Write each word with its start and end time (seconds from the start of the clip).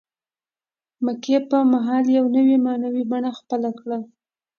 مکې 1.05 1.37
په 1.49 1.57
مهال 1.73 2.05
یوه 2.17 2.29
نوې 2.37 2.57
معنوي 2.65 3.03
بڼه 3.11 3.31
خپله 3.39 3.69
کړه. 3.79 3.99